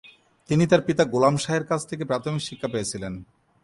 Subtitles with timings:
[0.49, 3.13] তিনি তাঁর পিতা গোলাম শাহের কাছ থেকে প্রাথমিক শিক্ষা পেয়েছিলেন।